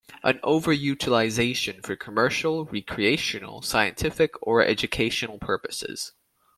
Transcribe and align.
An 0.23 0.39
over 0.41 0.73
utilization 0.73 1.79
for 1.83 1.95
commercial, 1.95 2.65
recreational, 2.65 3.61
scientific, 3.61 4.31
or 4.41 4.63
educational 4.65 5.37
purposes. 5.37 6.13